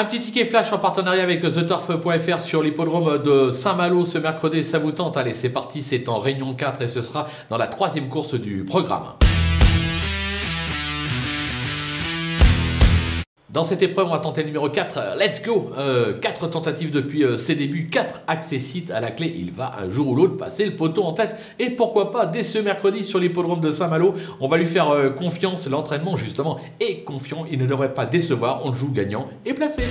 [0.00, 4.78] Un petit ticket flash en partenariat avec TheTurf.fr sur l'hippodrome de Saint-Malo ce mercredi, ça
[4.78, 5.18] vous tente?
[5.18, 8.64] Allez, c'est parti, c'est en réunion 4 et ce sera dans la troisième course du
[8.64, 9.12] programme.
[13.52, 15.16] Dans cette épreuve, on va tenter le numéro 4.
[15.18, 19.34] Let's go 4 euh, tentatives depuis euh, ses débuts, 4 accessites à la clé.
[19.36, 21.34] Il va un jour ou l'autre passer le poteau en tête.
[21.58, 25.10] Et pourquoi pas, dès ce mercredi sur l'hippodrome de Saint-Malo, on va lui faire euh,
[25.10, 25.66] confiance.
[25.66, 27.44] L'entraînement, justement, est confiant.
[27.50, 28.64] Il ne devrait pas décevoir.
[28.64, 29.82] On joue gagnant et placé.